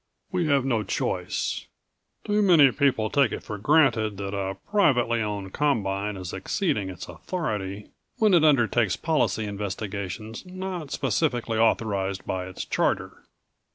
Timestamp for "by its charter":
12.25-13.25